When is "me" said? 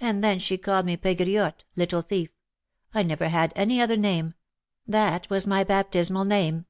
0.86-0.96